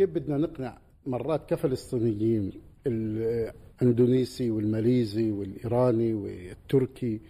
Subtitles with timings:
[0.00, 2.52] كيف بدنا نقنع مرات كفلسطينيين
[2.86, 7.20] الإندونيسي والماليزي والإيراني والتركي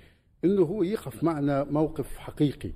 [0.44, 2.72] إنه هو يقف معنا موقف حقيقي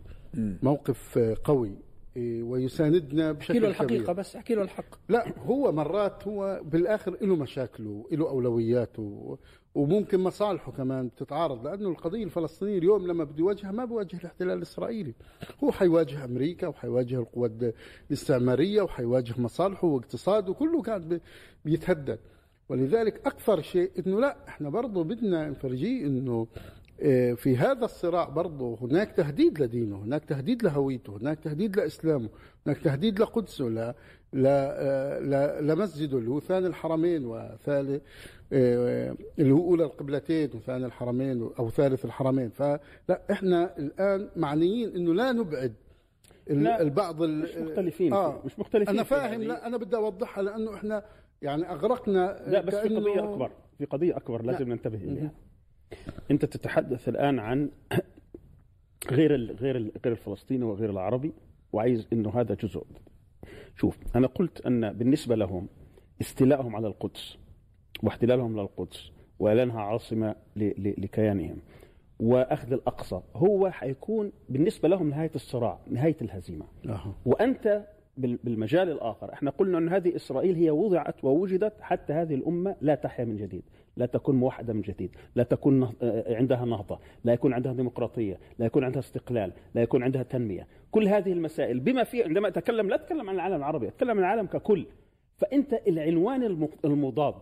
[0.62, 1.72] موقف قوي.
[2.16, 4.12] ويساندنا بشكل أحكي له الحقيقة كبير.
[4.12, 4.84] بس أحكي له الحق.
[5.08, 9.38] لا هو مرات هو بالآخر له مشاكله له أولوياته
[9.74, 15.14] وممكن مصالحه كمان بتتعارض لأنه القضية الفلسطينية اليوم لما بده يواجهها ما بيواجه الاحتلال الإسرائيلي.
[15.64, 17.72] هو حيواجه أمريكا وحيواجه القوى
[18.10, 21.20] الاستعمارية وحيواجه مصالحه واقتصاده كله بي-
[21.64, 22.18] بيتهدد.
[22.68, 26.46] ولذلك أكثر شيء إنه لا إحنا برضه بدنا نفرجيه إنه
[27.36, 32.28] في هذا الصراع برضه هناك تهديد لدينه هناك تهديد لهويته هناك تهديد لإسلامه
[32.66, 33.94] هناك تهديد لقدسه لا
[34.32, 38.02] آه، لا لمسجده اللي هو ثاني الحرمين وثالث
[38.52, 42.48] آه، اللي هو أولى القبلتين وثاني الحرمين أو ثالث الحرمين.
[42.50, 42.80] فلا
[43.30, 45.72] إحنا الآن معنيين إنه لا نبعد
[46.46, 49.46] لا، البعض ال- مش مختلفين آه مش مختلفين أنا في فاهم هذه.
[49.46, 51.02] لا أنا بدي أوضحها لأنه إحنا
[51.42, 55.30] يعني أغرقنا لا بس في قضية أكبر في قضية أكبر لازم ننتبه إليها.
[56.30, 57.70] انت تتحدث الآن عن
[59.10, 61.32] غير ال غير ال غير الفلسطيني وغير العربي
[61.72, 62.84] وعايز إنه هذا جزء.
[63.76, 65.68] شوف أنا قلت أن بالنسبة لهم
[66.20, 67.38] استيلائهم على القدس
[68.02, 71.56] واحتلالهم للقدس وإعلانها عاصمة لكيانهم
[72.20, 76.64] وأخذ الأقصى هو حيكون بالنسبة لهم نهاية الصراع نهاية الهزيمة.
[76.86, 77.14] أها.
[77.26, 77.86] وأنت
[78.16, 82.94] بال- بالمجال الآخر إحنا قلنا أن هذه إسرائيل هي وضعت ووجدت حتى هذه الأمة لا
[82.94, 83.62] تحيا من جديد.
[83.96, 88.38] لا تكون موحدة من جديد لا تكون نه- آه، عندها نهضة لا يكون عندها ديمقراطية
[88.58, 90.66] لا يكون عندها استقلال لا يكون عندها تنمية.
[90.90, 94.46] كل هذه المسائل بما في عندما أتكلم لا أتكلم عن العالم العربي أتكلم عن العالم
[94.46, 94.86] ككل.
[95.36, 97.34] فأنت العنوان الم- المضاد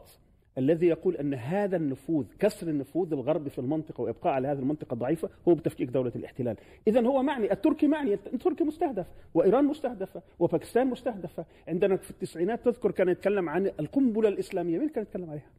[0.59, 5.29] الذي يقول أن هذا النفوذ كسر النفوذ الغربي في المنطقة وإبقاء على هذه المنطقة الضعيفه
[5.49, 6.57] هو بتفكيك دولة الاحتلال،
[6.89, 12.91] اذا هو معني التركي معني التركي مستهدف وإيران مستهدفة وباكستان مستهدفة، عندنا في التسعينات تذكر
[12.91, 15.51] كان يتكلم عن القنبلة الإسلامية، مين كان يتكلم عليها؟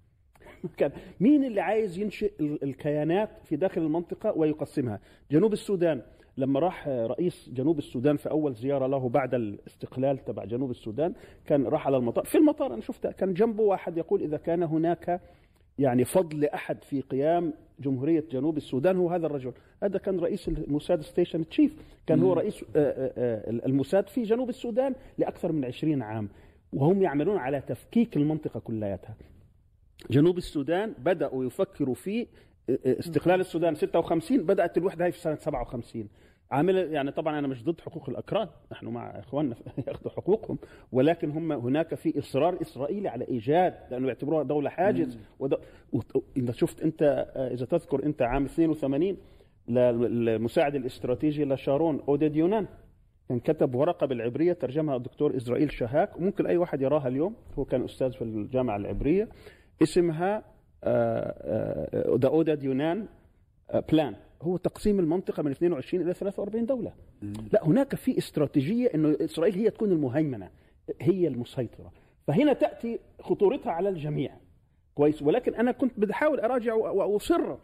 [0.77, 0.91] كان.
[1.19, 4.99] مين اللي عايز ينشئ ال- الكيانات في داخل المنطقة ويقسمها؟
[5.31, 6.01] جنوب السودان.
[6.37, 11.13] لما راح رئيس جنوب السودان في أول زيارة له بعد الاستقلال تبع جنوب السودان
[11.45, 12.25] كان راح على المطار.
[12.25, 15.21] في المطار أنا شفته كان جنبه واحد يقول إذا كان هناك
[15.79, 19.51] يعني فضل لأحد في قيام جمهورية جنوب السودان هو هذا الرجل.
[19.83, 21.75] هذا كان رئيس الموساد ستيشن تشيف.
[22.07, 26.29] كان هو رئيس آه، آه، آه، الموساد في جنوب السودان لأكثر من 20 عام.
[26.73, 29.15] وهم يعملون على تفكيك المنطقة كلياتها.
[30.09, 32.27] جنوب السودان بدأوا يفكروا في
[32.69, 36.07] استقلال السودان 56 بدأت الوحدة هي في سنة 57
[36.51, 39.55] عامل يعني طبعا أنا مش ضد حقوق الأكراد نحن مع إخواننا
[39.87, 40.57] يأخذوا حقوقهم
[40.91, 45.17] ولكن هم هناك في إصرار إسرائيلي على إيجاد لأنه يعتبروها دولة حاجز.
[46.37, 49.17] إذا شفت أنت آه، إذا تذكر أنت عام 82
[49.67, 52.67] للمساعد الاستراتيجي لشارون اوديد يونان
[53.29, 57.83] كان كتب ورقة بالعبرية ترجمها الدكتور إسرائيل شهاك وممكن أي واحد يراها اليوم هو كان
[57.83, 59.29] أستاذ في الجامعة العبرية.
[59.81, 60.43] اسمها
[62.17, 63.05] the Oded Yinon
[63.91, 66.93] plan هو تقسيم المنطقة من 22 إلى 43 دولة.
[67.53, 70.49] لا هناك في استراتيجية إنه إسرائيل هي تكون المهيمنة
[71.01, 71.91] هي المسيطرة.
[72.27, 74.37] فهنا تأتي خطورتها على الجميع.
[74.95, 75.21] كويس.
[75.21, 77.57] ولكن أنا كنت بحاول أراجع وأصر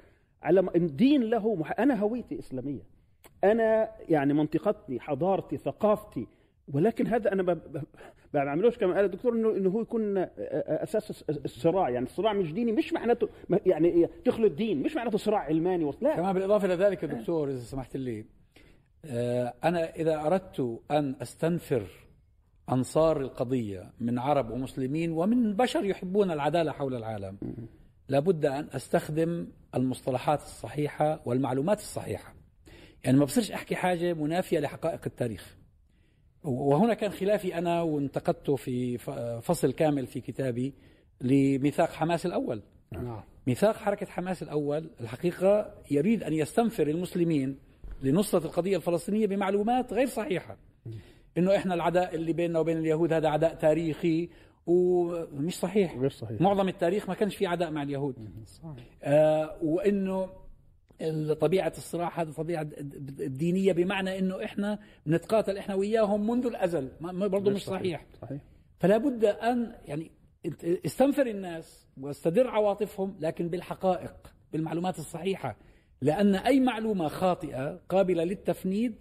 [0.43, 1.79] على م- دين له مح...
[1.79, 2.81] أنا هويتي إسلامية.
[3.43, 6.27] أنا يعني منطقتي حضارتي ثقافتي
[6.73, 7.59] ولكن هذا أنا ما
[8.33, 11.89] بعملوش كما قال الدكتور انه إنه هو يكون أساس الصراع.
[11.89, 13.29] يعني الصراع مش ديني مش معناته
[13.65, 16.15] يعني تخلط دين مش معناته صراع علماني لا.
[16.15, 18.25] كمان بالإضافة إلى ذلك دكتور إذا سمحت لي
[19.05, 21.83] آه، أنا إذا أردت أن أستنفر
[22.71, 27.37] أنصار القضية من عرب ومسلمين ومن بشر يحبون العدالة حول العالم
[28.09, 32.35] لابد أن أستخدم المصطلحات الصحيحة والمعلومات الصحيحة.
[33.03, 35.58] يعني ما بصيرش أحكي حاجة منافية لحقائق التاريخ.
[36.43, 38.97] وهنا كان خلافي أنا وانتقدته في
[39.41, 40.73] فصل كامل في كتابي
[41.21, 42.61] لميثاق حماس الأول.
[42.91, 43.21] نعم.
[43.47, 47.57] ميثاق حركة حماس الأول الحقيقة يريد أن يستنفر المسلمين
[48.01, 50.57] لنصرة القضية الفلسطينية بمعلومات غير صحيحة.
[51.37, 54.29] إنه إحنا العداء اللي بيننا وبين اليهود هذا عداء تاريخي
[54.67, 55.97] ومش صحيح.
[55.97, 56.41] غير صحيح.
[56.41, 58.15] معظم التاريخ ما كانش في عداء مع اليهود.
[59.03, 60.29] آه وإنه
[61.33, 62.63] طبيعة الصراع هذا طبيعة
[63.27, 66.47] دينية بمعنى إنه إحنا نتقاتل إحنا وياهم منذ
[67.11, 68.05] ما- برضه مش صحيح.
[68.21, 68.41] صحيح.
[68.79, 70.11] فلا بد أن يعني
[70.85, 74.13] استنفر الناس واستدر عواطفهم لكن بالحقائق
[74.53, 75.57] بالمعلومات الصحيحة.
[76.01, 78.95] لأن أي معلومة خاطئة قابلة للتفنيد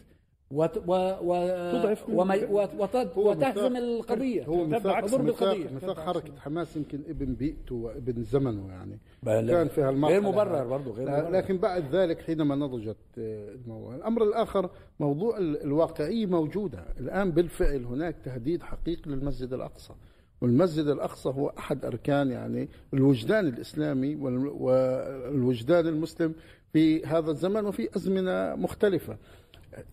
[0.51, 0.93] وت و
[1.23, 2.71] و تضعف وما وت
[3.17, 4.45] وتهزم القضية.
[4.45, 8.99] هو ميثاق حركة حماس يمكن ابن بيئته وابن زمنه يعني.
[9.23, 11.31] بل- كان في هالمرحلة غير مبرر برضه غير مبرر.
[11.31, 13.95] لكن بعد ذلك حينما نضجت آه، الموضوع.
[13.95, 16.85] الأمر الآخر موضوع ال- الواقعية موجودة.
[17.01, 19.93] الآن بالفعل هناك تهديد حقيقي للمسجد الأقصى.
[20.41, 26.35] والمسجد الأقصى هو أحد أركان يعني الوجدان الإسلامي وال- والوجدان المسلم
[26.73, 29.17] في هذا الزمن وفي أزمنة مختلفة.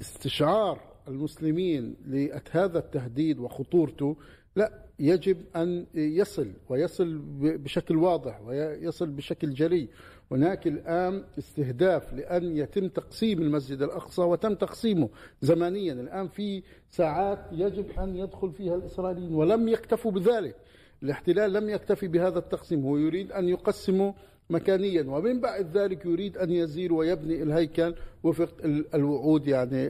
[0.01, 4.15] استشعار المسلمين لهذا التهديد وخطورته
[4.55, 9.89] لا يجب أن يصل ويصل بشكل واضح ويصل بشكل جري
[10.31, 15.09] هناك الآن استهداف لأن يتم تقسيم المسجد الأقصى وتم تقسيمه
[15.41, 20.55] زمنيا الآن في ساعات يجب أن يدخل فيها الإسرائيليين ولم يكتفوا بذلك.
[21.03, 22.85] الاحتلال لم يكتفي بهذا التقسيم.
[22.85, 24.13] هو يريد أن يقسمه
[24.50, 29.88] مكانيا ومن بعد ذلك يريد أن يزير ويبني الهيكل وفق ال- الوعود يعني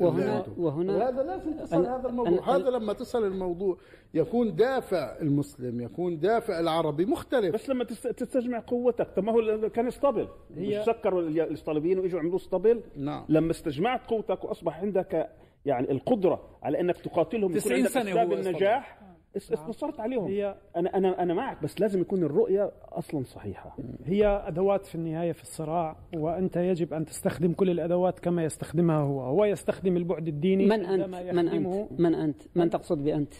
[0.00, 0.44] وهنا.
[0.58, 3.76] وهنا وهذا لازم تصل هذا الموضوع أنا- هذا لما تصل الموضوع
[4.14, 9.70] يكون دافع المسلم يكون دافع العربي مختلف بس لما تست- تستجمع قوتك طب ما هو
[9.70, 10.28] كان اسطبل
[10.86, 13.24] سكروا ال- الاسطالبيين وإجوا عملوا اسطبل نعم.
[13.28, 15.30] لما استجمعت قوتك وأصبح عندك
[15.66, 18.34] يعني القدرة على إنك تقاتلهم يكون 90 عندك سنة اسباب هو.
[18.38, 19.00] النجاح
[19.36, 20.24] اس- انتصرت عليهم.
[20.24, 23.76] هي- أنا أنا أنا معك بس لازم يكون الرؤية أصلا صحيحة.
[24.04, 29.20] هي أدوات في النهاية في الصراع وأنت يجب أن تستخدم كل الأدوات كما يستخدمها هو.
[29.20, 31.14] هو يستخدم البعد الديني من أنت؟ من
[31.48, 33.34] أنت؟ من أنت؟ من تقصد بأنت؟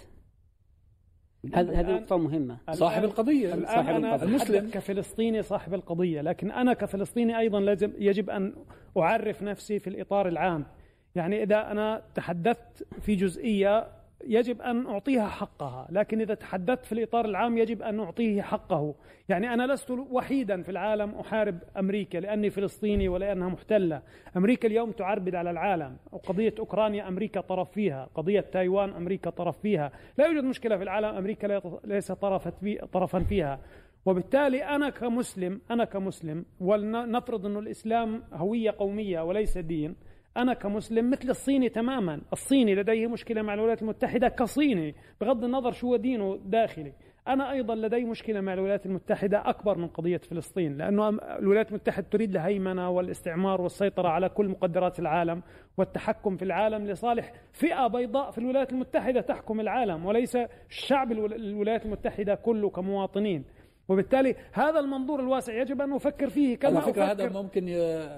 [1.55, 2.59] هذه هذه نقطة مهمة.
[2.73, 3.55] صاحب القضية.
[3.55, 4.29] الآن صاحب أنا القضية.
[4.29, 4.55] المسلم.
[4.57, 4.71] المسلم.
[4.71, 8.55] كفلسطيني صاحب القضية لكن أنا كفلسطيني أيضا لازم يجب أن
[8.99, 10.67] أعرف نفسي في الإطار العام.
[11.15, 13.89] يعني إذا أنا تحدثت في جزئية
[14.27, 18.95] يجب أن أعطيها حقها لكن إذا تحدثت في الإطار العام يجب أن أعطيه حقه.
[19.29, 24.03] يعني أنا لست وحيدا في العالم أحارب أمريكا لأني فلسطيني ولأنها محتلة.
[24.37, 25.97] أمريكا اليوم تعربد على العالم.
[26.13, 28.09] وقضية أوكرانيا أمريكا طرف فيها.
[28.15, 29.93] قضية تايوان أمريكا طرف فيها.
[30.19, 31.09] لا يوجد مشكلة في العالم.
[31.09, 33.61] أمريكا ليس طرفا فيها.
[34.07, 39.97] وبالتالي أنا كمسلم أنا كمسلم ولنفرض أن الإسلام هوية قومية وليس دين
[40.37, 42.21] أنا كمسلم مثل الصيني تماما.
[42.33, 44.95] الصيني لديه مشكلة مع الولايات المتحدة كصيني.
[45.21, 46.93] بغض النظر شو دينه داخلي.
[47.29, 52.31] أنا أيضا لدي مشكلة مع الولايات المتحدة أكبر من قضية فلسطين لأنه الولايات المتحدة تريد
[52.31, 55.43] الهيمنة والاستعمار والسيطرة على كل مقدرات العالم
[55.79, 60.39] والتحكم في العالم لصالح فئة بيضاء في الولايات المتحدة تحكم العالم وليس
[60.69, 63.45] شعب الول- الولايات المتحدة كله كمواطنين.
[63.91, 67.65] وبالتالي هذا المنظور الواسع يجب أن نفكر فيه كما على فكرة هذا ممكن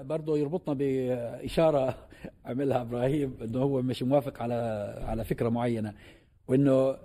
[0.07, 1.97] برضه يربطنا بإشارة
[2.45, 4.53] عملها إبراهيم أنه هو مش موافق على
[5.07, 5.93] على فكرة معينة
[6.47, 6.97] وأنه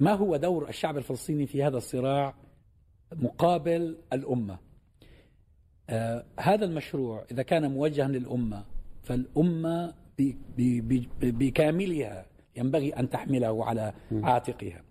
[0.00, 2.34] ما هو دور الشعب الفلسطيني في هذا الصراع
[3.12, 4.58] مقابل الأمة؟
[5.90, 8.64] آه هذا المشروع إذا كان موجها للأمة
[9.02, 10.88] فالأمة ب- ب-
[11.20, 12.26] ب- بكاملها
[12.56, 13.92] ينبغي أن تحمله على
[14.22, 14.82] عاتقها.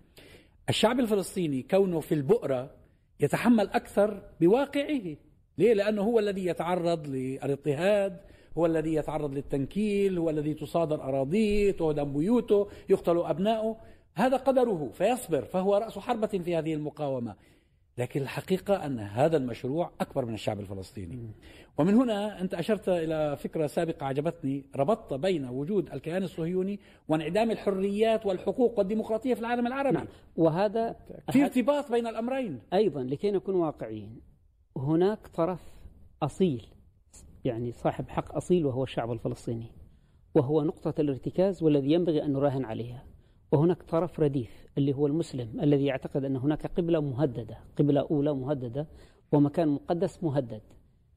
[0.69, 2.71] الشعب الفلسطيني كونه في البؤرة
[3.19, 5.15] يتحمل أكثر بواقعه.
[5.57, 8.17] ليه؟ لأنه هو الذي يتعرض للاضطهاد
[8.57, 13.77] هو الذي يتعرض للتنكيل هو الذي تصادر أراضيه تهدم بيوته يقتل أبناؤه
[14.13, 17.35] هذا قدره فيصبر فهو رأس حربة في هذه المقاومة.
[17.97, 21.31] لكن الحقيقة أن هذا المشروع أكبر من الشعب الفلسطيني.
[21.77, 24.65] ومن هنا أنت أشرت إلى فكرة سابقة عجبتني.
[24.75, 29.97] ربطت بين وجود الكيان الصهيوني وانعدام الحريات والحقوق والديمقراطية في العالم العربي.
[29.97, 30.07] نعم.
[30.35, 30.95] وهذا
[31.31, 32.61] في ارتباط بين الأمرين.
[32.73, 34.21] أيضا لكي نكون واقعيين
[34.77, 35.61] هناك طرف
[36.23, 36.65] أصيل
[37.45, 39.71] يعني صاحب حق أصيل وهو الشعب الفلسطيني
[40.35, 43.03] وهو نقطة الارتكاز والذي ينبغي أن نراهن عليها.
[43.55, 48.87] وهناك طرف رديف اللي هو المسلم الذي يعتقد أن هناك قبلة مهددة قبلة أولى مهددة
[49.31, 50.61] ومكان مقدس مهدد.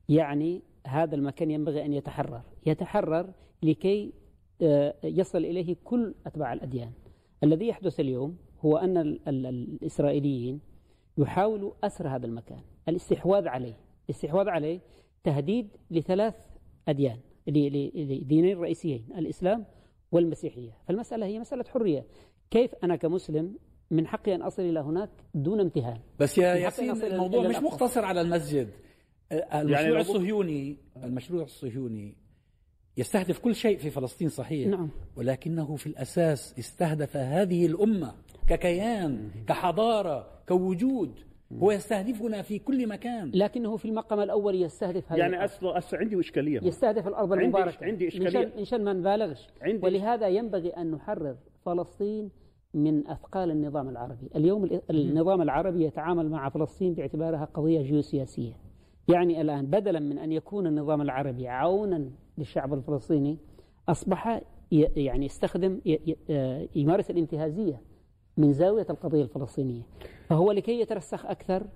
[0.08, 2.42] يعني هذا المكان ينبغي أن يتحرر.
[2.66, 3.30] يتحرر
[3.62, 4.12] لكي
[4.62, 6.92] آه، يصل إليه كل أتباع الأديان.
[7.44, 10.60] الذي يحدث اليوم هو أن ال- ال- الإسرائيليين
[11.18, 12.60] يحاولوا أسر هذا المكان.
[12.88, 13.74] الاستحواذ عليه.
[14.04, 14.80] الاستحواذ عليه
[15.24, 16.34] تهديد لثلاث
[16.88, 19.04] أديان لدينين رئيسيين.
[19.18, 19.64] الإسلام
[20.12, 20.70] والمسيحية.
[20.88, 22.04] فالمسألة هي مسألة حرية.
[22.50, 23.54] كيف أنا كمسلم
[23.90, 27.56] من حقي أن أصل إلى هناك دون امتهان؟ بس يا ياسين الموضوع مش.
[27.56, 28.68] مقتصر على المسجد.
[29.32, 32.14] المشروع لو- الصهيوني المشروع الصهيوني
[32.96, 34.68] يستهدف كل شيء في فلسطين صحيح.
[34.68, 34.90] نعم.
[35.16, 38.14] ولكنه في الأساس استهدف هذه الأمة
[38.48, 41.20] ككيان كحضارة كوجود.
[41.52, 43.30] هو يستهدفنا في كل مكان.
[43.34, 45.44] لكنه في المقام الأول يستهدف هذا يعني.
[45.44, 46.60] أصلا أصلا عندي إشكالية.
[46.62, 47.84] يستهدف الأرض عندي- المباركة.
[47.86, 48.64] عندي من إشكالية.
[48.64, 51.36] شان ما نبالغش عندي- ولهذا ينبغي أن نحرر
[51.66, 52.30] فلسطين
[52.74, 54.28] من أثقال النظام العربي.
[54.36, 58.52] اليوم ال- النظام العربي يتعامل مع فلسطين باعتبارها قضية جيوسياسية.
[59.08, 63.36] يعني الآن بدلا من أن يكون النظام العربي عونا للشعب الفلسطيني
[63.88, 67.80] أصبح ي- يعني يستخدم ي- ي- آه، يمارس الانتهازية.
[68.38, 69.82] من زاوية القضية الفلسطينية.
[70.28, 71.66] فهو لكي يترسخ أكثر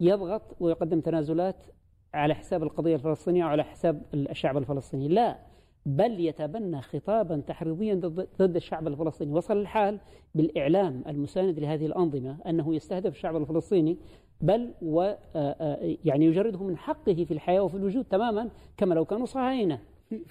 [0.00, 1.66] يضغط ويقدم تنازلات
[2.14, 5.08] على حساب القضية الفلسطينية وعلى حساب الشعب الفلسطيني.
[5.08, 5.38] لا
[5.86, 7.94] بل يتبنى خطابا تحريضيا
[8.38, 9.32] ضد الشعب الفلسطيني.
[9.32, 9.98] وصل الحال
[10.34, 13.96] بالإعلام المساند لهذه الأنظمة أنه يستهدف الشعب الفلسطيني
[14.40, 19.04] بل و آه، آه، يعني يجرده من حقه في الحياة وفي الوجود تماما كما لو
[19.04, 19.80] كانوا صهاينة.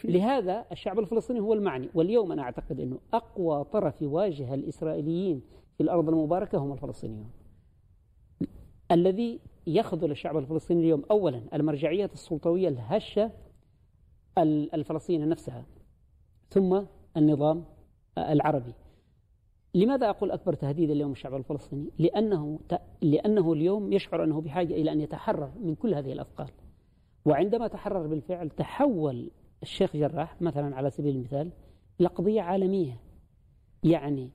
[0.04, 1.90] لهذا الشعب الفلسطيني هو المعني.
[1.94, 5.42] واليوم أنا أعتقد أنه أقوى طرف يواجه الإسرائيليين
[5.82, 7.30] الأرض المباركة هم الفلسطينيون.
[8.92, 13.32] الذي يخذل الشعب الفلسطيني اليوم أولا المرجعية السلطوية الهشة
[14.74, 15.66] الفلسطينية نفسها
[16.50, 16.82] ثم
[17.18, 17.66] النظام
[18.18, 18.74] العربي.
[19.76, 22.60] لماذا أقول أكبر تهديد اليوم الشعب الفلسطيني؟ لأنه
[23.02, 26.50] لأنه اليوم يشعر أنه بحاجة إلى أن يتحرر من كل هذه الأثقال.
[27.26, 29.32] وعندما تحرر بالفعل تحول
[29.64, 31.52] الشيخ جراح مثلا على سبيل المثال
[32.00, 33.00] إلى قضية عالمية.
[33.84, 34.30] يعني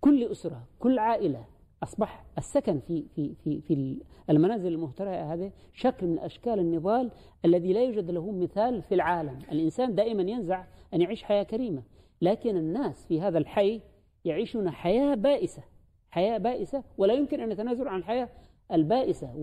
[0.00, 1.44] كل أسرة كل عائلة
[1.82, 3.96] أصبح السكن في في في في
[4.30, 7.10] المنازل المهترئة هذه شكل من أشكال النضال
[7.44, 9.38] الذي لا يوجد له مثال في العالم.
[9.52, 10.64] الإنسان دائما ينزع
[10.94, 11.82] أن يعيش حياة كريمة
[12.22, 13.80] لكن الناس في هذا الحي
[14.24, 15.62] يعيشون حياة بائسة
[16.10, 18.28] حياة بائسة ولا يمكن أن يتنازلوا عن الحياة
[18.72, 19.36] البائسة.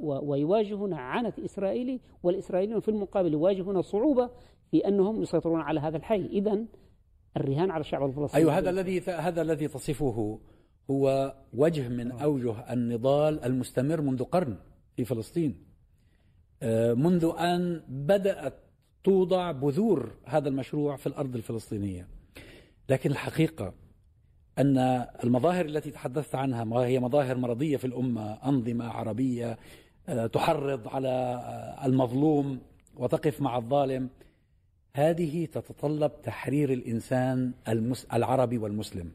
[0.00, 4.30] ويواجهون عنة إسرائيلي والإسرائيليون في المقابل يواجهون صعوبة
[4.70, 6.26] في أنهم يسيطرون على هذا الحي.
[6.26, 6.64] إذا
[7.36, 8.42] الرهان على الشعب الفلسطيني.
[8.42, 10.40] أيوة هذا الذي هذا الذي تصفه
[10.90, 14.56] هو وجه من أوجه النضال المستمر منذ قرن
[14.96, 15.64] في فلسطين.
[16.62, 18.54] آه، منذ أن بدأت
[19.04, 22.08] توضع بذور هذا المشروع في الأرض الفلسطينية.
[22.88, 23.74] لكن الحقيقة
[24.58, 24.78] أن
[25.24, 29.58] المظاهر التي تحدثت عنها هي مظاهر مرضية في الأمة أنظمة عربية
[30.08, 32.58] آه، تحرض على آه، المظلوم
[32.96, 34.10] وتقف مع الظالم
[34.96, 37.52] هذه تتطلب تحرير الإنسان
[38.12, 39.10] العربي والمسلم.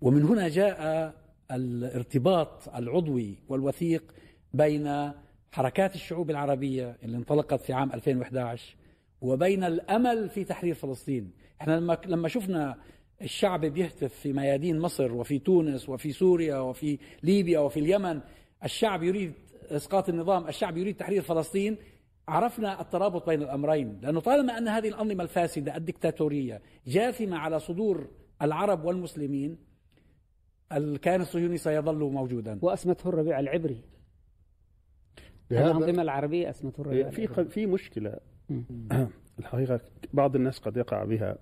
[0.00, 1.14] ومن هنا جاء
[1.50, 4.14] الارتباط العضوي والوثيق
[4.54, 5.12] بين
[5.52, 8.76] حركات الشعوب العربية اللي انطلقت في عام 2011
[9.20, 11.30] وبين الأمل في تحرير فلسطين.
[11.60, 12.76] إحنا لما لما شفنا
[13.22, 18.20] الشعب بيهتف في ميادين مصر وفي تونس وفي سوريا وفي ليبيا وفي اليمن
[18.64, 19.32] الشعب يريد
[19.70, 21.76] إسقاط النظام الشعب يريد تحرير فلسطين
[22.28, 28.10] عرفنا الترابط بين الأمرين لأنه طالما أن هذه الأنظمة الفاسدة الدكتاتورية جاثمة على صدور
[28.42, 29.56] العرب والمسلمين
[30.72, 32.58] الكيان الصهيوني سيظل موجودا.
[32.62, 33.82] وأسمته الربيع العبري.
[35.50, 38.18] الأنظمة العربية أسمته الربيع في في مشكلة.
[39.38, 39.80] الحقيقة
[40.12, 41.38] بعض الناس قد يقع بها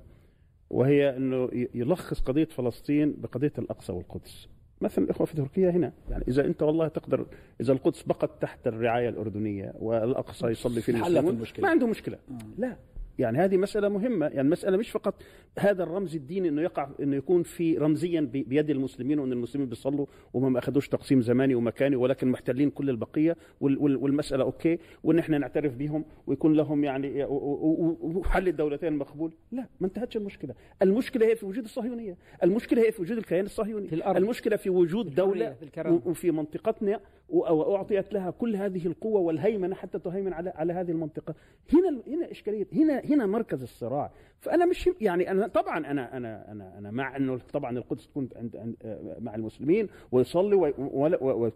[0.71, 4.49] وهي إنه يلخص قضية فلسطين بقضية الأقصى والقدس.
[4.81, 5.93] مثلا الإخوة في تركيا هنا.
[6.11, 7.27] يعني إذا أنت والله تقدر
[7.61, 11.25] إذا القدس بقت تحت الرعاية الأردنية والأقصى يصلي في المسلمون
[11.65, 12.19] ما عنده مشكلة.
[12.59, 12.77] لا.
[13.19, 14.27] يعني هذه مسألة مهمة.
[14.27, 15.23] يعني مسألة مش فقط
[15.59, 20.49] هذا الرمز الديني إنه يقع إنه يكون في رمزيا بيد المسلمين وإن المسلمين بيصلوا وما
[20.49, 26.05] ما أخذوش تقسيم زماني ومكاني ولكن محتلين كل البقية والمسألة أوكي وان إحنا نعترف بهم
[26.27, 29.33] ويكون لهم يعني وحل الدولتين مقبول.
[29.53, 30.55] لا ما انتهتش المشكلة.
[30.83, 32.17] المشكلة هي في وجود الصهيونية.
[32.43, 33.89] المشكلة هي في وجود الكيان الصهيوني.
[33.89, 34.17] في الأرض.
[34.17, 35.57] المشكلة في وجود دولة
[35.87, 41.35] وفي منطقتنا واعطيت لها كل هذه القوة والهيمنة حتى تهيمن على على هذه المنطقة.
[41.73, 42.67] هنا هنا إشكالية.
[42.73, 44.11] هنا هنا مركز الصراع.
[44.41, 48.57] فأنا مش يعني أنا طبعا أنا أنا أنا أنا مع إنه طبعا القدس تكون عند,
[48.57, 48.77] عند
[49.21, 50.75] مع المسلمين ويصلي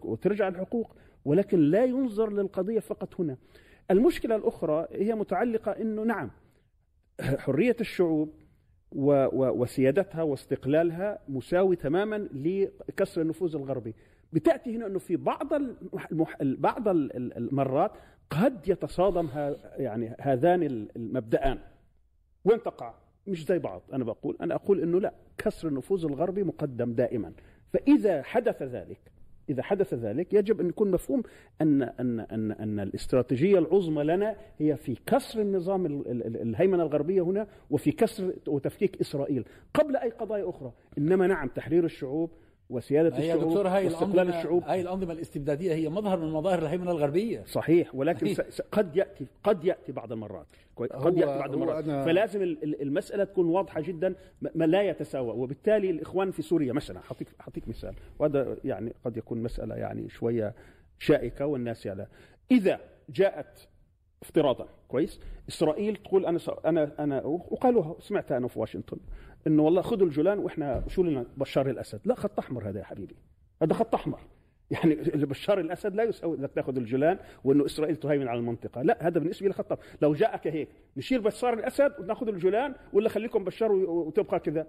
[0.03, 3.37] وترجع الحقوق ولكن لا ينظر للقضية فقط هنا.
[3.91, 6.31] المشكلة الأخرى هي متعلقة إنه نعم
[7.21, 8.33] حرية الشعوب
[8.91, 13.95] وسيادتها واستقلالها مساوي تماما لكسر النفوذ الغربي.
[14.33, 16.37] بتأتي هنا إنه في بعض المح...
[16.41, 17.91] بعض المرات
[18.29, 20.63] قد يتصادم ها يعني هذان
[20.95, 21.59] المبدأان.
[22.45, 22.93] وين تقع؟
[23.27, 23.81] مش زي بعض.
[23.93, 27.33] أنا بقول أنا أقول إنه لا كسر النفوذ الغربي مقدم دائما.
[27.73, 28.99] فإذا حدث ذلك
[29.49, 31.23] إذا حدث ذلك يجب أن يكون مفهوم
[31.61, 37.91] أن أن أن أن الاستراتيجية العظمى لنا هي في كسر النظام الهيمنة الغربية هنا وفي
[37.91, 39.45] كسر وتفكيك إسرائيل.
[39.73, 40.71] قبل أي قضايا أخرى.
[40.97, 42.31] إنما نعم تحرير الشعوب
[42.71, 44.63] وسيادة هي الشعوب دكتور هاي واستقلال الشعوب.
[44.63, 47.43] هاي الأنظمة الاستبدادية هي مظهر من مظاهر الهيمنة الغربية.
[47.43, 48.35] صحيح ولكن
[48.71, 50.47] قد ياتي قد يأتي بعض المرات.
[50.77, 51.85] قد يأتي بعض المرات.
[51.85, 54.15] فلازم المسألة تكون واضحة جدا
[54.55, 55.31] ما لا يتساوى.
[55.31, 57.93] وبالتالي الإخوان في سوريا مثلا حاعطيك حاعطيك مثال.
[58.19, 60.53] وهذا يعني قد يكون مسألة يعني شوية
[60.99, 62.07] شائكة والناس يعني
[62.51, 63.67] إذا جاءت
[64.21, 68.97] افتراضا كويس؟ إسرائيل تقول أنا أنا أنا وقالوها سمعتها أنا في واشنطن.
[69.47, 71.99] إنه والله خذوا الجولان وإحنا شو لنا؟ بشار الأسد.
[72.05, 73.15] لا خط أحمر هذا يا حبيبي.
[73.61, 74.19] هذا خط أحمر.
[74.71, 74.95] يعني
[75.25, 79.47] بشار الأسد لا يساوي إنك تأخذ الجولان وإنه إسرائيل تهيمن على المنطقة، لا هذا بالنسبة
[79.47, 84.67] لي خط لو جاءك هيك نشيل بشار الأسد ونأخذ الجولان ولا خليكم بشار وتبقى كذا؟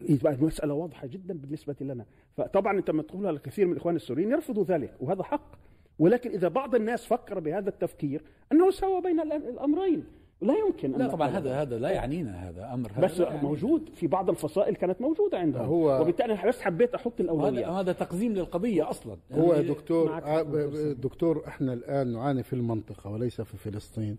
[0.00, 2.06] يبقى المسألة واضحة جدا بالنسبة لنا،
[2.36, 5.56] فطبعا أنت لما تقولها لكثير من الاخوان السوريين يرفضوا ذلك وهذا حق.
[5.98, 8.22] ولكن إذا بعض الناس فكر بهذا التفكير
[8.52, 10.04] أنه سوى بين الأمرين.
[10.42, 12.90] لا يمكن لا طبعا هذا هذا لا يعنينا هذا أمر.
[12.92, 13.42] هذا بس لا يعنينا.
[13.42, 15.66] موجود في بعض الفصائل كانت موجودة عندهم.
[15.66, 19.16] هو- وبالتالي أنا بس حبيت أحط هذا الاولويات هذا تقزيم للقضية أصلا.
[19.32, 20.20] هو يعني دكتور.
[20.42, 24.18] ب- دكتور إحنا الآن نعاني في المنطقة وليس في فلسطين.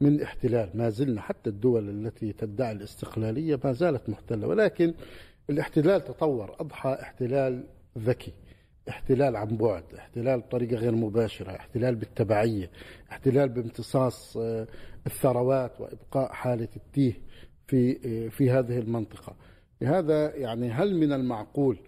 [0.00, 4.46] من احتلال ما زلنا حتى الدول التي تدعي الاستقلالية ما زالت محتلة.
[4.48, 4.94] ولكن
[5.50, 7.64] الاحتلال تطور أضحى احتلال
[7.98, 8.32] ذكي.
[8.88, 12.70] احتلال عن بعد احتلال بطريقة غير مباشرة احتلال بالتبعية
[13.10, 14.66] احتلال بامتصاص آه،
[15.06, 17.12] الثروات وإبقاء حالة التيه
[17.66, 19.36] في آه، في هذه المنطقة.
[19.80, 21.78] لهذا يعني هل من المعقول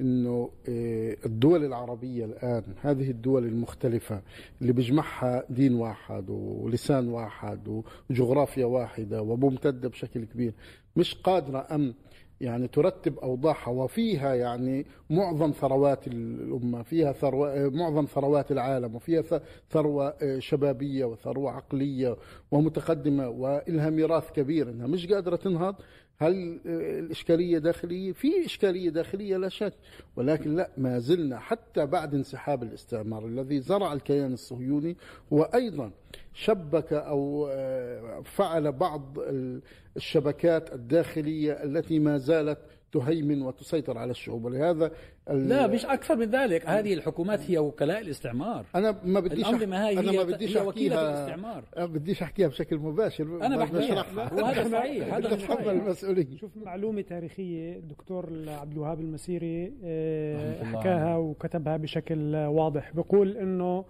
[0.00, 4.22] إنه آه، الدول العربية الآن هذه الدول المختلفة
[4.62, 10.52] اللي بيجمعها دين واحد ولسان واحد وجغرافيا واحدة وممتدة بشكل كبير
[10.96, 11.94] مش قادرة أم
[12.40, 19.22] يعني ترتب اوضاعها وفيها يعني معظم ثروات الأمة فيها ثروة معظم ثروات العالم وفيها
[19.70, 22.16] ثروة آه، شبابية وثروة عقلية
[22.50, 25.74] ومتقدمة وإلها ميراث كبير إنها مش قادرة تنهض.
[26.18, 29.72] هل الإشكالية داخلية؟ في إشكالية داخلية لا شك
[30.16, 34.96] ولكن لا ما زلنا حتى بعد انسحاب الاستعمار الذي زرع الكيان الصهيوني
[35.30, 35.90] وأيضا
[36.34, 39.60] شبك أو آه، فعل بعض ال-
[39.96, 42.58] الشبكات الداخلية التي ما زالت
[43.00, 44.44] تهيمن وتسيطر على الشعوب.
[44.44, 44.90] ولهذا
[45.30, 46.66] لا مش أكثر من ذلك.
[46.68, 48.64] هذه الحكومات هي وكلاء الاستعمار.
[48.74, 51.10] أنا ما بديش الأنظمة هاي أنا هي- ما بديش هي وكيلة أحكيها.
[51.26, 51.64] الاستعمار.
[51.76, 53.24] أنا بديش أحكيها بشكل مباشر.
[53.46, 53.78] أنا بحكيها.
[53.78, 55.60] بشرحها وهذا صحيح هذا صحيح.
[55.66, 61.16] المسؤولية شوف معلومة تاريخية الدكتور عبد الوهاب المسيري آه، حكاها.
[61.16, 62.92] وكتبها بشكل واضح.
[62.94, 63.84] بيقول إنه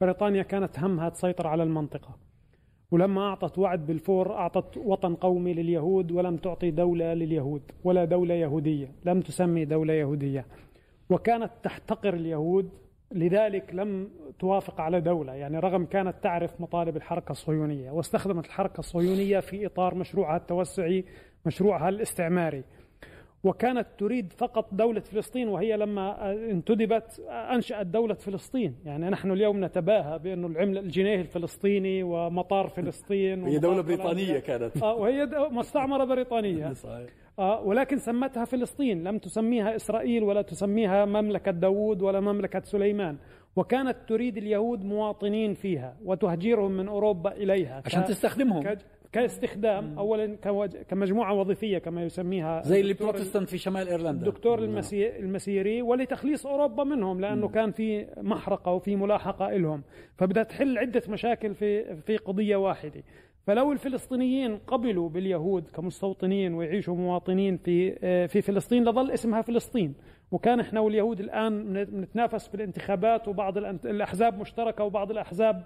[0.00, 2.16] بريطانيا كانت همها تسيطر على المنطقة.
[2.92, 8.92] ولما أعطت وعد بالفور أعطت وطن قومي لليهود ولم تعطي دولة لليهود ولا دولة يهودية
[9.04, 10.46] لم تسمي دولة يهودية.
[11.10, 12.70] وكانت تحتقر اليهود
[13.12, 15.34] لذلك لم توافق على دولة.
[15.34, 21.04] يعني رغم كانت تعرف مطالب الحركة الصهيونية واستخدمت الحركة الصهيونية في إطار مشروعها التوسعي
[21.46, 22.64] مشروعها الاستعماري.
[23.44, 28.74] وكانت تريد فقط دولة فلسطين وهي لما انتدبت أنشأت دولة فلسطين.
[28.84, 34.38] يعني نحن اليوم نتباهى بأنه العملة الجنيه الفلسطيني ومطار فلسطين هي دولة بريطانية.
[34.38, 34.82] كانت.
[34.82, 36.72] آه وهي مستعمرة بريطانية.
[36.84, 37.10] صحيح.
[37.38, 39.04] آه ولكن سمتها فلسطين.
[39.04, 43.16] لم تسميها إسرائيل ولا تسميها مملكة داوود ولا مملكة سليمان.
[43.56, 47.82] وكانت تريد اليهود مواطنين فيها وتهجيرهم من أوروبا إليها.
[47.86, 48.76] عشان ك- تستخدمهم.
[49.12, 54.10] كاستخدام أولا كوج- كمجموعة وظيفية كما يسميها زي البروتستانت في شمال إيرلندا.
[54.28, 55.16] الدكتور المسي...
[55.18, 59.82] المسيري ولتخليص أوروبا منهم لأنه كان في محرقة وفي ملاحقة لهم
[60.16, 63.02] فبدها تحل عدة مشاكل في في قضية واحدة.
[63.46, 67.94] فلو الفلسطينيين قبلوا باليهود كمستوطنين ويعيشوا مواطنين في
[68.28, 69.94] في فلسطين لظل اسمها فلسطين.
[70.30, 75.62] وكان إحنا واليهود الآن بنتنافس في الانتخابات وبعض الأحزاب مشتركة وبعض الأحزاب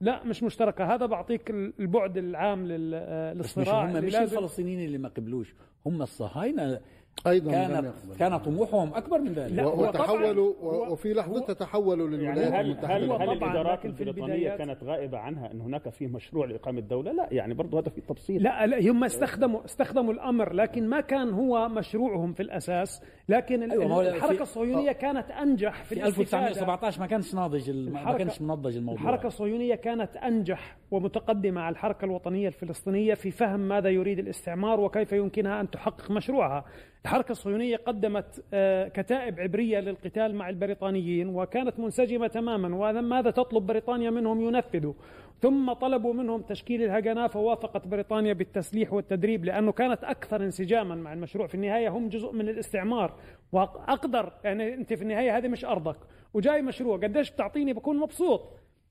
[0.00, 0.94] لا مش مشتركة.
[0.94, 4.98] هذا بعطيك البعد العام لل- آه، بس مش للصراع هم اللي مش لازم- الفلسطينيين اللي
[4.98, 5.54] ما قبلوش.
[5.86, 6.80] هم الصهاينة
[7.26, 7.92] أيضا لم كانت.
[8.18, 10.54] كان طموحهم أكبر من ذلك وتحولوا
[10.90, 15.18] وفي لحظتها تحولوا يعني للولايات هل المتحدة هل, هو هل طبعاً، الإدارات البريطانية كانت غائبة
[15.18, 18.90] عنها أن هناك في مشروع لإقامة دوله؟ لا يعني برضه هذا في تبسيط لا لا
[18.90, 24.42] هم استخدموا استخدموا الأمر لكن ما كان هو مشروعهم في الأساس لكن أيوة، الحركه في-
[24.42, 26.46] الصهيونية كانت أنجح في, في الاستفادة.
[26.48, 32.04] 1917 ما كانش ناضج ما كانش منضج الموضوع الحركة الصهيونية كانت أنجح ومتقدمة على الحركة
[32.04, 36.64] الوطنية الفلسطينية في فهم ماذا يريد الاستعمار وكيف يمكنها أن تحقق مشروعها.
[37.04, 44.10] الحركة الصهيونية قدمت آه، كتائب عبرية للقتال مع البريطانيين وكانت منسجمة تماما وماذا تطلب بريطانيا
[44.10, 44.92] منهم؟ ينفذوا.
[45.40, 51.46] ثم طلبوا منهم تشكيل الهجنة فوافقت بريطانيا بالتسليح والتدريب لأنه كانت أكثر انسجاما مع المشروع.
[51.46, 53.14] في النهاية هم جزء من الاستعمار
[53.52, 55.98] وأقدر يعني أنت في النهاية هذه مش أرضك
[56.34, 56.96] وجاي مشروع.
[56.96, 58.42] قديش بتعطيني بكون مبسوط.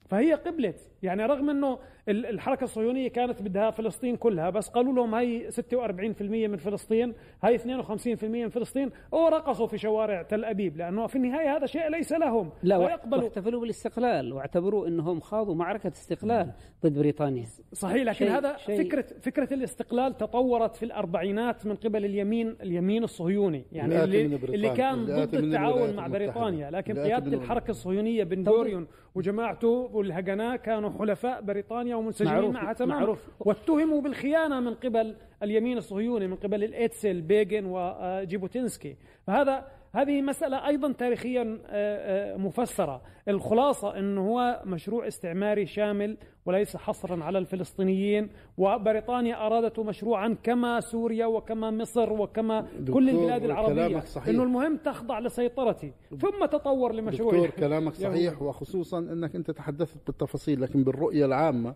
[0.10, 5.16] فهي قبلت يعني رغم إنه ال- الحركة الصهيونية كانت بدها فلسطين كلها بس قالوا لهم
[5.16, 7.14] هي 46% من فلسطين
[7.44, 12.12] هي 52% من فلسطين ورقصوا في شوارع تل أبيب لأنه في النهاية هذا شيء ليس
[12.14, 16.52] لهم لا ويقبلوا واحتفلوا بالاستقلال واعتبروا إنهم خاضوا معركة استقلال
[16.86, 22.06] ضد بريطانيا صحيح لكن شيء- هذا شيء- فكره فكرة الاستقلال تطورت في الأربعينات من قبل
[22.06, 26.08] اليمين اليمين الصهيوني يعني اللي, اللي كان ضد من التعاون مع.
[26.08, 28.50] بريطانيا لكن من الحركة الصهيونية بن.
[28.50, 33.20] غوريون وجماعته والهجناء كانوا حلفاء بريطانيا ومنسجمين معروف- معها تماما معروف.
[33.40, 38.96] واتهموا بالخيانة من قبل اليمين الصهيوني من قبل الإيتسل بيجن وجيبوتينسكي
[39.28, 43.02] فهذا هذه مسألة أيضا تاريخيا آه، آه، مفسرة.
[43.28, 51.26] الخلاصة أنه هو مشروع استعماري شامل وليس حصرا على الفلسطينيين وبريطانيا أرادته مشروعا كما سوريا
[51.26, 54.00] وكما مصر وكما كل البلاد العربية.
[54.00, 54.28] صحيح.
[54.28, 55.94] أنه المهم تخضع لسيطرتي.
[56.10, 57.32] ثم تطور لمشروع.
[57.32, 61.76] دكتور كلامك صحيح وخصوصا إنك أنت تحدثت بالتفاصيل لكن بالرؤية العامة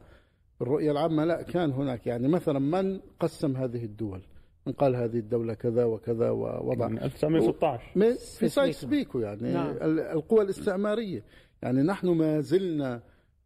[0.62, 4.22] الرؤية العامة لا كان هناك يعني مثلا من قسم هذه الدول؟
[4.72, 6.88] قال هذه الدولة كذا وكذا ووضع.
[6.88, 9.70] من 1916 من- في سايكس بيكو يعني نعم.
[9.70, 11.24] ال- القوى الاستعمارية.
[11.64, 13.02] يعني نحن ما زلنا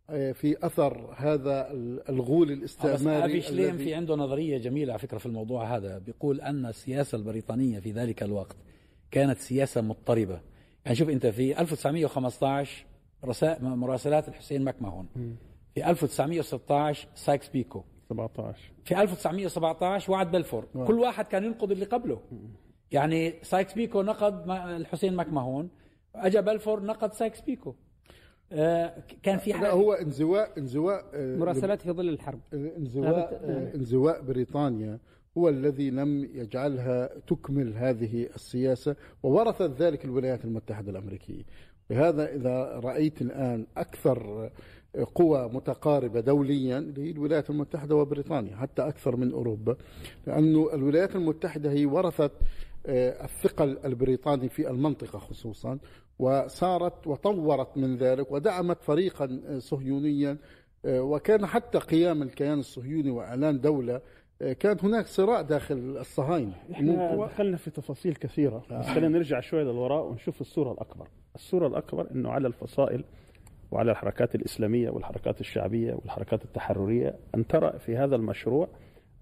[0.10, 4.92] آه، في أثر هذا ال- الغول بس الاستعماري أبي شليم الذي- في عنده نظرية جميلة
[4.94, 5.98] على فكرة في الموضوع هذا.
[5.98, 8.56] بيقول أن السياسة البريطانية في ذلك الوقت
[9.12, 10.42] كانت سياسة مضطربة.
[10.86, 12.86] يعني شوف أنت في 1915
[13.26, 15.08] رسائل مراسلات الحسين مكماهون.
[15.76, 17.84] في 1916 سايكس بيكو.
[18.10, 20.66] 17 في 1917 وعد بلفور.
[20.88, 22.22] كل واحد كان ينقض اللي قبله.
[22.92, 25.70] يعني سايكس بيكو نقض الحسين مكماهون
[26.16, 27.76] اجى بلفور نقض سايكس بيكو.
[28.52, 32.40] آه، كان في لا حاجة هو انزواء انزواء آه، مراسلات في ظل الحرب.
[32.54, 35.00] انزواء آه، انزواء بريطانيا
[35.38, 41.44] هو الذي لم يجعلها تكمل هذه السياسة وورثت ذلك الولايات المتحدة الأمريكية.
[41.90, 44.50] لهذا إذا رأيت الآن أكثر
[45.16, 49.76] قوى متقاربة دوليا اللي هي الولايات المتحدة وبريطانيا حتى أكثر من أوروبا
[50.28, 52.32] لأنه الولايات المتحدة هي ورثت
[52.86, 55.78] آه، الثقل البريطاني في المنطقة خصوصا
[56.20, 60.38] وصارت وطورت من ذلك ودعمت فريقا آه، صهيونيا
[60.86, 64.02] آه، وكان حتى قيام الكيان الصهيوني وإعلان دولة آه،
[64.60, 66.54] كان هناك صراع داخل الصهاينة.
[66.72, 68.64] إحنا دخلنا في تفاصيل كثيرة.
[68.72, 71.08] بس خلينا نرجع شوي للوراء ونشوف الصورة الأكبر.
[71.36, 73.04] الصورة الأكبر إنه على الفصائل
[73.72, 78.68] وعلى الحركات الإسلامية والحركات الشعبية والحركات التحررية أن ترى في هذا المشروع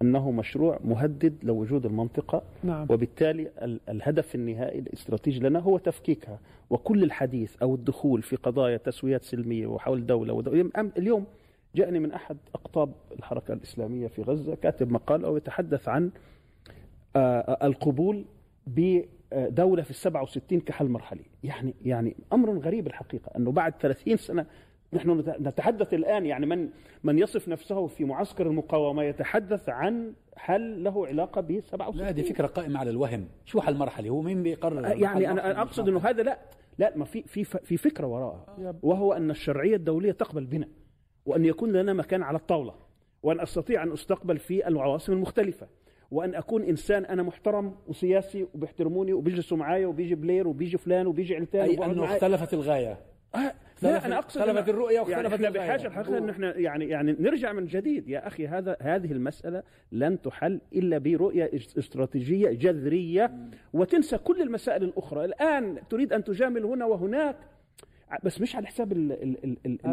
[0.02, 2.41] أنه مشروع مهدد لوجود المنطقة.
[2.63, 2.88] نعم.
[2.89, 6.39] وبالتالي ال- الهدف النهائي الاستراتيجي لنا هو تفكيكها.
[6.69, 10.69] وكل الحديث أو الدخول في قضايا تسويات سلمية وحول دولة ودولة.
[10.97, 11.26] اليوم
[11.75, 16.12] جاءني من أحد أقطاب الحركة الإسلامية في غزة كاتب مقال أو يتحدث عن
[17.15, 18.25] آه، القبول
[18.67, 21.23] بدولة في السبعة وستين كحل مرحلي.
[21.43, 24.45] يعني يعني أمر غريب الحقيقة أنه بعد 30 سنة
[24.93, 26.69] نحن نت- نتحدث الآن يعني من
[27.03, 32.21] من يصف نفسه في معسكر المقاومة يتحدث عن حل له علاقة ب 67 لا هذه
[32.21, 33.27] فكرة قائمة على الوهم.
[33.45, 36.39] شو حل مرحلي؟ هو مين بيقرر يعني أنا أنا أقصد إنه هذا لا
[36.77, 38.45] لا ما في في في فكرة وراءها
[38.84, 40.67] وهو أن الشرعية الدولية تقبل بنا
[41.25, 42.73] وأن يكون لنا مكان على الطاولة
[43.23, 45.67] وأن أستطيع أن أستقبل في العواصم المختلفة
[46.12, 51.62] وأن أكون إنسان أنا محترم وسياسي وبيحترموني وبيجلسوا معايا وبيجي بلير وبيجي فلان وبيجي علتان
[51.62, 52.15] أي وبقعد أنه معايا.
[52.17, 52.99] اختلفت الغاية
[53.36, 55.67] آه لا أنا أقصد اختلفت إنه- الرؤية يعني واختلفت إحنا الغاية.
[55.67, 60.21] بحاجة الحقيقة ان إحنا يعني يعني نرجع من جديد يا أخي هذا هذه المسألة لن
[60.21, 63.31] تحل إلا برؤية إس- استراتيجية جذرية
[63.73, 67.38] وتنسى كل المسائل الأخرى الآن تريد أن تجامل هنا وهناك
[68.23, 68.91] بس مش على حساب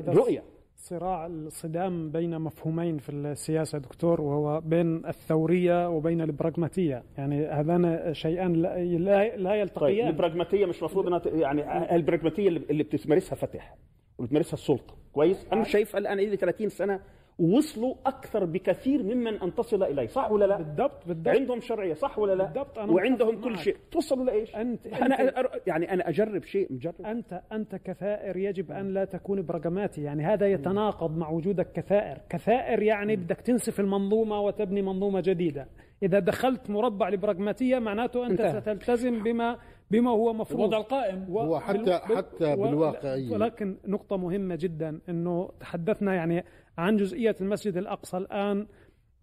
[0.08, 0.42] الرؤية
[0.80, 7.02] صراع الصدام بين مفهومين في السياسة دكتور وهو بين الثورية وبين البراغماتية.
[7.18, 12.48] يعني هذان شيئان لا, لا, لا طيب يلتقيان البراغماتية مش مفروض إنها ت- يعني البراغماتية
[12.48, 13.74] اللي بتمارسها فتح
[14.18, 14.94] واللي بتمارسها السلطة.
[15.12, 17.00] كويس؟ أنا شايف الآن لي 30 سنة
[17.38, 21.28] وصلوا أكثر بكثير ممن أن تصل إليه صح ولا لا؟ بالضبط بالضبط.
[21.36, 23.58] عندهم شرعية صح ولا لا؟ بالضبط، أنا وعندهم كل معك.
[23.60, 28.36] شيء توصلوا لايش أنت أنا أنت أر- يعني أنا أجرب شيء مجرب أنت أنت كثائر
[28.36, 32.18] يجب أن لا تكون برغماتي يعني هذا يتناقض مع وجودك كثائر.
[32.30, 35.66] كثائر يعني بدك تنسف المنظومة وتبني منظومة جديدة.
[36.02, 38.60] إذا دخلت مربع البراغماتية معناته أنت انتهى.
[38.60, 39.56] ستلتزم بما
[39.90, 40.60] بما هو مفروض.
[40.60, 41.26] الوضع القائم.
[41.28, 43.32] و- هو حتى- بال- حتى بالواقعية.
[43.32, 46.44] ولكن نقطة مهمة جدا إنه تحدثنا يعني
[46.78, 48.66] عن جزئية المسجد الأقصى الآن.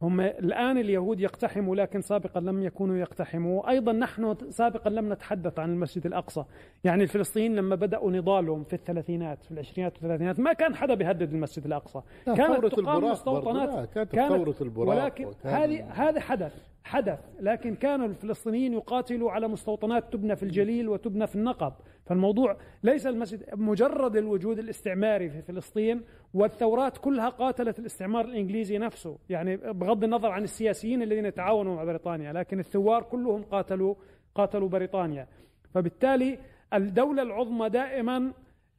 [0.02, 3.70] هم الآن اليهود يقتحموا لكن سابقا لم يكونوا يقتحموا.
[3.70, 6.44] أيضا نحن سابقا لم نتحدث عن المسجد الأقصى.
[6.84, 11.66] يعني الفلسطينيين لما بدأوا نضالهم في الثلاثينات في العشرينات والثلاثينات ما كان حدا بيهدد المسجد
[11.66, 12.02] الأقصى.
[12.28, 16.75] لا، كانت ثورة تقام البراق لا، كانت ثورة البراق ولكن هذه هذا حدث.
[16.86, 21.74] حدث لكن كانوا الفلسطينيين يقاتلوا على مستوطنات تبنى في الجليل وتبنى في النقب.
[22.06, 26.02] فالموضوع ليس المسجد مجرد الوجود الاستعماري في فلسطين
[26.34, 32.34] والثورات كلها قاتلت الاستعمار الإنجليزي نفسه يعني بغض النظر عن السياسيين الذين تعاونوا مع بريطانيا
[32.34, 33.96] لكن الثوار كلهم قاتلوا
[34.36, 35.28] قاتلوا بريطانيا.
[35.74, 36.40] فبالتالي
[36.74, 38.32] الدولة العظمى دائما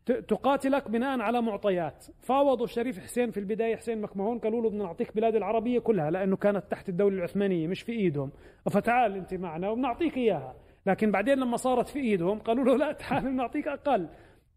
[0.07, 2.07] تقاتلك بناء على معطيات.
[2.21, 6.37] فاوضوا الشريف حسين في البداية حسين مكمهون قالوا له بدنا نعطيك بلاد العربية كلها لأنه
[6.37, 8.31] كانت تحت الدولة العثمانية مش في إيدهم.
[8.71, 10.55] فتعال أنت معنا وبنعطيك إياها.
[10.87, 14.09] لكن بعدين لما صارت في إيدهم قالوا له لا تعال بنعطيك أقل.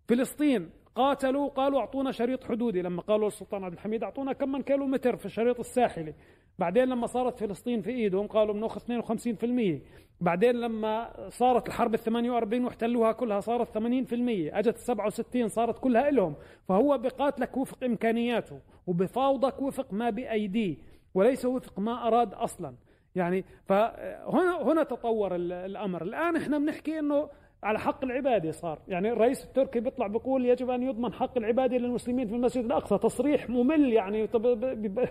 [0.07, 2.81] فلسطين قاتلوا قالوا أعطونا شريط حدودي.
[2.81, 6.13] لما قالوا السلطان عبد الحميد أعطونا كم من كيلو متر في الشريط الساحلي.
[6.59, 9.81] بعدين لما صارت فلسطين في إيدهم قالوا بنأخذ 52%
[10.21, 16.11] بعدين لما صارت الحرب ال 48 واحتلوها كلها صارت 80% أجت ال 67 صارت كلها
[16.11, 16.35] لهم
[16.67, 20.77] فهو بقاتلك وفق إمكانياته وبفاوضك وفق ما بأيديه
[21.13, 22.73] وليس وفق ما أراد أصلا.
[23.15, 26.01] يعني فهنا هنا تطور ال- الأمر.
[26.01, 27.29] الآن إحنا بنحكي إنه
[27.63, 28.79] على حق العبادة صار.
[28.87, 32.97] يعني الرئيس التركي بيطلع بيقول يجب أن يضمن حق العبادة للمسلمين في المسجد الأقصى.
[32.97, 34.63] تصريح ممل يعني طب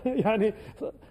[0.05, 0.53] يعني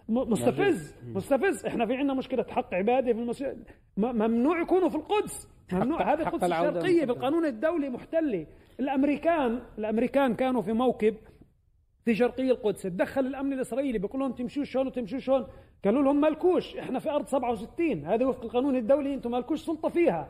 [0.09, 1.67] مستفز مستفز.
[1.67, 3.65] إحنا في عندنا مشكلة حق عبادة في المسجد.
[3.97, 5.49] ممنوع يكونوا في القدس.
[5.73, 6.13] ممنوع.
[6.13, 8.47] هذه القدس الشرقية بالقانون الدولي محتلة.
[8.81, 11.15] الأمريكان الأمريكان كانوا في موكب
[12.05, 12.83] في شرقي القدس.
[12.83, 15.47] تدخل الأمن الإسرائيلي بيقول لهم تمشوا شلون وتمشوا شلون.
[15.85, 16.77] قالوا لهم مالكوش.
[16.77, 20.29] إحنا في أرض 67 هذا وفق القانون الدولي أنتم مالكوش سلطة فيها.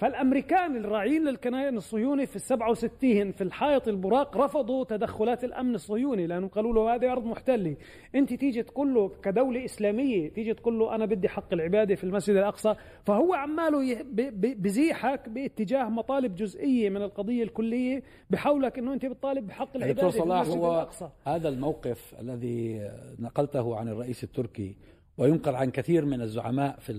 [0.00, 6.48] فالأمريكان الراعين للكيان الصهيوني في السبعة وستين في الحائط البراق رفضوا تدخلات الأمن الصهيوني لأنهم
[6.48, 7.76] قالوا له هذه أرض محتلة.
[8.14, 12.36] أنت تيجي تقول له كدولة إسلامية تيجي تقول له أنا بدي حق العبادة في المسجد
[12.36, 14.04] الأقصى فهو عماله
[14.40, 20.56] بزيحك باتجاه مطالب جزئية من القضية الكلية بحولك إنه أنت بتطالب بحق العبادة في المسجد
[20.56, 21.08] هو الأقصى.
[21.26, 24.76] هذا الموقف الذي نقلته عن الرئيس التركي
[25.18, 26.92] وينقل عن كثير من الزعماء في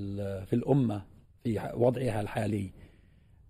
[0.46, 1.02] في الأمة
[1.44, 2.70] في وضعها الحالي.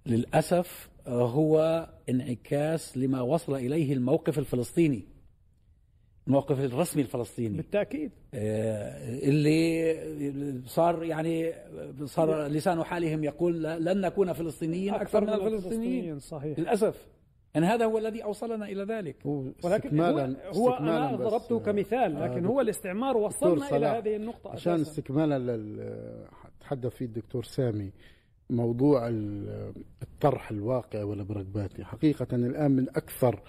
[0.05, 5.03] للأسف هو انعكاس لما وصل إليه الموقف الفلسطيني
[6.27, 7.57] الموقف الرسمي الفلسطيني.
[7.57, 8.11] بالتأكيد.
[8.33, 11.53] آه، اللي صار يعني
[12.05, 16.59] صار لسان حالهم يقول لن نكون فلسطينيين أكثر, أكثر من الفلسطينيين صحيح.
[16.59, 17.07] للأسف.
[17.53, 19.25] يعني هذا هو الذي أوصلنا إلى ذلك.
[19.63, 24.73] ولكن هو, هو أنا ضربته كمثال لكن آه هو الاستعمار وصلنا إلى هذه النقطة عشان
[24.73, 24.91] أساساً.
[24.91, 25.65] استكمالا
[26.61, 27.91] تحدث فيه الدكتور سامي.
[28.51, 29.09] موضوع
[30.01, 33.39] الطرح الواقعي والبراغماتي حقيقة الآن من أكثر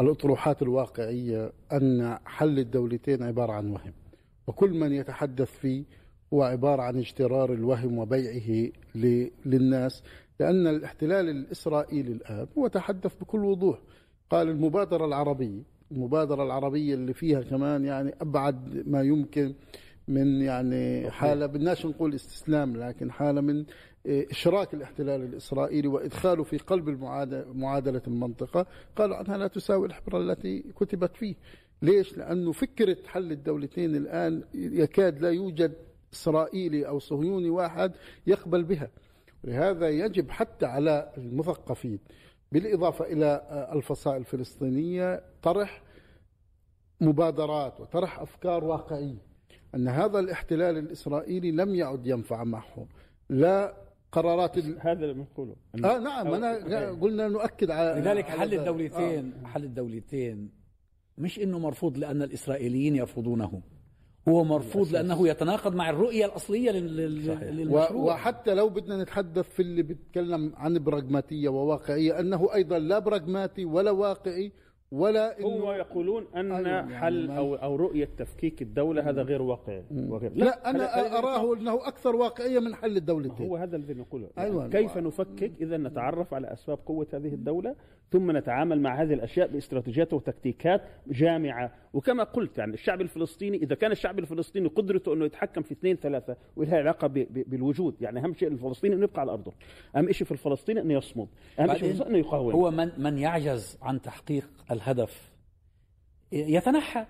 [0.00, 3.92] الأطروحات الواقعية أن حل الدولتين عبارة عن وهم
[4.46, 5.84] وكل من يتحدث فيه
[6.34, 8.70] هو عبارة عن اجترار الوهم وبيعه
[9.46, 10.02] للناس
[10.40, 13.78] لأن الاحتلال الإسرائيلي الآن هو تحدث بكل وضوح.
[14.30, 19.54] قال المبادرة العربية المبادرة العربية اللي فيها كمان يعني أبعد ما يمكن
[20.08, 23.64] من يعني حالة بدناش نقول استسلام لكن حالة من
[24.06, 26.88] إشراك الاحتلال الإسرائيلي وإدخاله في قلب
[27.54, 28.66] معادلة المنطقة
[28.96, 31.34] قالوا عنها لا تساوي الحبرة التي كتبت فيه.
[31.82, 35.74] ليش؟ لأنه فكرة حل الدولتين الآن يكاد لا يوجد
[36.12, 37.92] إسرائيلي أو صهيوني واحد
[38.26, 38.90] يقبل بها.
[39.44, 41.98] لهذا يجب حتى على المثقفين
[42.52, 43.42] بالإضافة إلى
[43.72, 45.82] الفصائل الفلسطينية طرح
[47.00, 49.25] مبادرات وطرح أفكار واقعية.
[49.76, 52.86] أن هذا الاحتلال الإسرائيلي لم يعد ينفع معهم
[53.28, 53.74] لا
[54.12, 54.76] قرارات ال...
[54.80, 55.56] هذا اللي بنقوله.
[55.74, 59.46] آه نعم أنا قلنا نؤكد على لذلك حل الدولتين آه.
[59.46, 60.50] حل الدولتين.
[61.18, 63.62] مش إنه مرفوض لأن الإسرائيليين يرفضونه.
[64.28, 68.14] هو مرفوض لأنه يتناقض مع الرؤية الأصلية للمشروع.
[68.14, 73.90] وحتى لو بدنا نتحدث في اللي بيتكلم عن براغماتية وواقعية أنه أيضا لا براغماتي ولا
[73.90, 74.52] واقعي
[74.92, 80.32] ولا هو يقولون أن يعني حل أو أو رؤية تفكيك الدولة هذا غير واقعي وغير
[80.34, 83.46] لا, لا أنا أراه أنه أكثر واقعية من حل الدولتين.
[83.46, 84.28] هو هذا الذي نقوله.
[84.38, 87.74] أيوة كيف نفكك إذا نتعرف على أسباب قوة هذه الدولة
[88.10, 91.72] ثم نتعامل مع هذه الأشياء باستراتيجيات وتكتيكات جامعة.
[91.92, 96.36] وكما قلت يعني الشعب الفلسطيني إذا كان الشعب الفلسطيني قدرته أنه يتحكم في اثنين ثلاثة
[96.56, 98.02] ولها علاقة بالوجود.
[98.02, 99.52] يعني أهم شيء الفلسطيني انه يبقى على أرضه.
[99.96, 101.28] أهم شيء في الفلسطيني انه يصمد.
[101.60, 102.52] أهم شيء انه يقاوم.
[102.52, 105.32] هو من من يعجز عن تحقيق الهدف.
[106.32, 107.06] يتنحى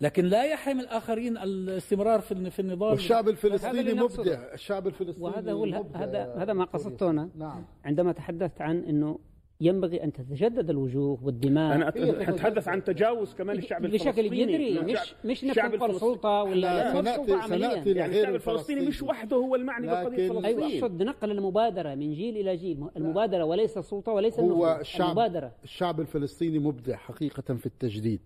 [0.00, 2.90] لكن لا يحرم الآخرين الاستمرار في في النضال.
[2.90, 4.52] والشعب الفلسطيني مبدع.
[4.54, 7.30] الشعب الفلسطيني وهذا هو هذا هذا ما قصدته أنا.
[7.34, 7.64] نعم.
[7.84, 9.18] عندما تحدثت عن إنه
[9.60, 11.88] ينبغي أن تتجدد الوجوه والدماء أنا
[12.28, 14.12] اتحدث عن تجاوز كمان الشعب الفلسطيني.
[14.12, 19.54] بشكل جذري مش مش نكون سلطه ولا سناتي سناتي يعني الشعب الفلسطيني مش وحده هو
[19.54, 22.84] المعني بالقضية الفلسطينيه أيوه اقصد نقل المبادرة من جيل إلى جيل.
[22.96, 25.52] المبادرة وليس السلطه وليس هو الشعب المبادرة.
[25.64, 28.20] الشعب الفلسطيني مبدع حقيقة في التجديد.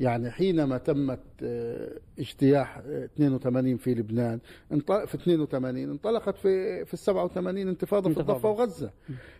[0.00, 4.38] يعني حينما تمت آه، اجتياح 82 آه، في لبنان
[5.06, 8.90] في 82 انطلقت في في 87 انتفاضة في الضفه وغزة.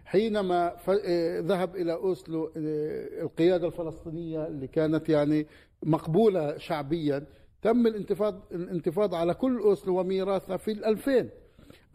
[0.05, 5.47] حينما آه، ذهب إلى أوسلو القيادة الفلسطينية اللي كانت يعني
[5.83, 7.27] مقبولة شعبيا
[7.63, 11.29] تم الانتفاض الانتفاض على كل أوسلو وميراثها في ال 2000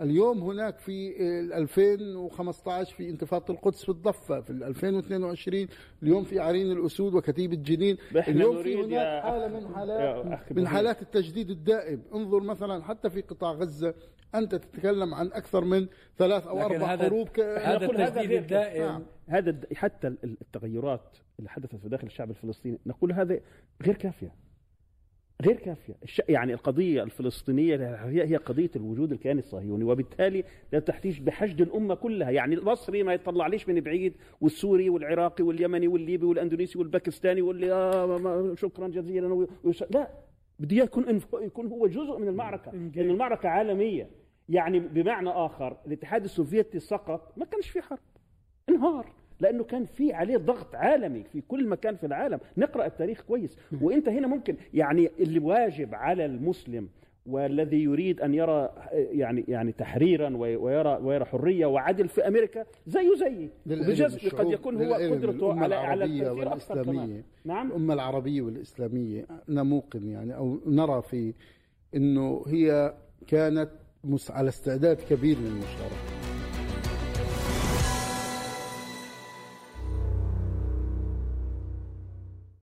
[0.02, 1.16] اليوم هناك في
[1.58, 5.68] 2015 في انتفاضة القدس في الضفة في 2022
[6.04, 7.98] اليوم في عرين الأسود وكتيبة جنين.
[8.16, 12.02] اليوم في هناك حالة من حالات من حالات التجديد الدائم.
[12.16, 13.94] انظر مثلا حتى في قطاع غزة
[14.36, 17.40] أنت تتكلم عن أكثر من ثلاث أو أربع حروب ك...
[17.40, 19.04] هذا التجديد الدائم نعم.
[19.28, 23.40] هذا حتى التغيرات اللي حدثت في داخل الشعب الفلسطيني نقول هذا
[23.82, 24.34] غير كافية.
[25.46, 25.94] غير كافية.
[26.30, 32.30] يعني القضية الفلسطينية هي قضية الوجود الكياني الصهيوني وبالتالي لا تحتاج بحشد الأمة كلها.
[32.30, 38.88] يعني المصري ما يطلعليش من بعيد والسوري والعراقي واليمني والليبي والأندونيسي والباكستاني واللي آه شكرا
[38.88, 39.48] جزيلا
[39.92, 40.10] لا.
[40.60, 42.72] بده يكون يكون هو جزء من المعركة.
[42.72, 44.10] لأن المعركة عالمية.
[44.50, 48.00] يعني بمعنى آخر الاتحاد السوفيتي سقط ما كانش في حرب.
[48.70, 49.12] انهار.
[49.40, 52.40] لأنه كان في عليه ضغط عالمي في كل مكان في العالم.
[52.58, 53.58] نقرأ التاريخ كويس.
[53.82, 56.90] وإنت هنا ممكن يعني اللي واجب على المسلم
[57.26, 63.50] والذي يريد أن يرى يعني يعني تحريرا ويرى ويرى حرية وعدل في أمريكا زيه زيي
[63.68, 67.24] وبجزء قد يكون هو قدرته على على التاثير أكثر كمان.
[67.46, 67.68] نعم.
[67.68, 71.34] الأمة العربية والإسلامية نموقن يعني أو نرى في
[71.96, 72.94] إنه هي
[73.28, 73.70] كانت
[74.30, 76.19] على استعداد كبير للمشاركة.